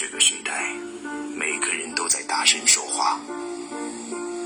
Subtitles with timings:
[0.00, 0.52] 这个时代，
[1.34, 3.18] 每个人都在大声说话，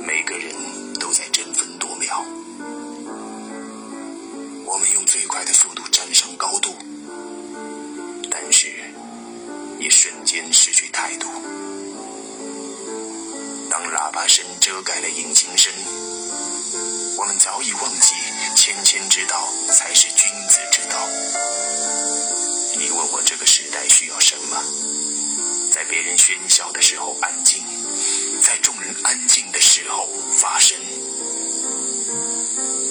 [0.01, 0.51] 每个人
[0.99, 2.25] 都在争分夺秒。
[4.65, 6.75] 我们用最快的速度站上高度，
[8.31, 8.69] 但是
[9.79, 11.29] 也瞬间失去态度。
[13.69, 15.71] 当喇叭声遮盖了引擎声，
[17.19, 18.15] 我们早已忘记
[18.57, 20.09] 谦谦之道才是
[26.25, 27.65] 喧嚣的时候安静，
[28.45, 30.07] 在众人安静的时候
[30.37, 30.79] 发声。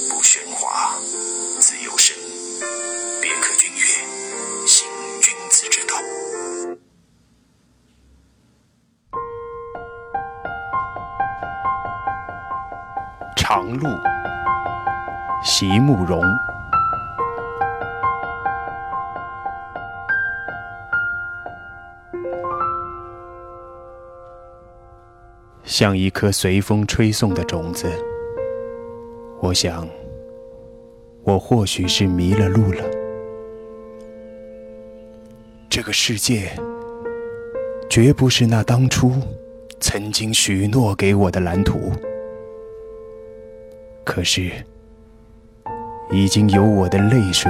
[0.10, 0.98] 不喧哗，
[1.62, 2.14] 自有声。
[3.22, 4.86] 别克君越，行
[5.22, 5.96] 君子之道。
[13.38, 13.88] 长路，
[15.42, 16.22] 席慕容。
[25.64, 27.88] 像一颗随风吹送的种子，
[29.40, 29.88] 我想，
[31.24, 32.84] 我或许是迷了路了。
[35.70, 36.52] 这个世界，
[37.90, 39.14] 绝不是那当初
[39.80, 41.92] 曾经许诺给我的蓝图。
[44.04, 44.52] 可是，
[46.12, 47.50] 已经有我的泪水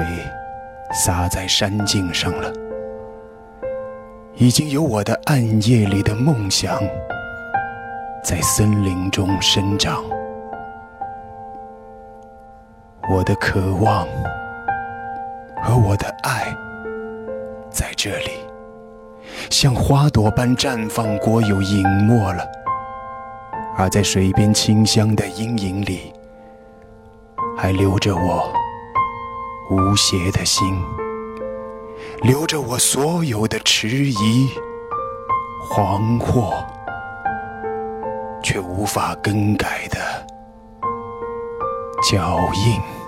[0.93, 2.53] 洒在山径上了，
[4.35, 6.77] 已经有我的暗夜里的梦想
[8.23, 10.03] 在森林中生长。
[13.09, 14.07] 我的渴望
[15.63, 16.55] 和我的爱
[17.71, 18.29] 在这里，
[19.49, 22.45] 像花朵般绽放过，又隐没了；
[23.75, 26.13] 而在水边清香的阴影里。
[27.57, 28.51] 还留着我
[29.69, 30.81] 无邪的心，
[32.21, 34.49] 留着我所有的迟疑、
[35.69, 36.53] 惶惑，
[38.51, 39.97] 却无法更改的
[42.11, 43.00] 脚印。